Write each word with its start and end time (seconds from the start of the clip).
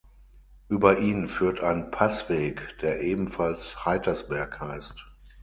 Über 0.67 0.97
ihn 0.97 1.27
führt 1.27 1.59
ein 1.59 1.91
Passweg, 1.91 2.75
der 2.81 3.01
ebenfalls 3.01 3.85
Heitersberg 3.85 4.59
heißt. 4.59 5.05